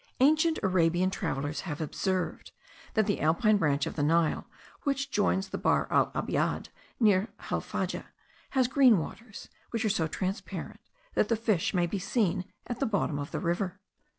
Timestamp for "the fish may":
11.29-11.85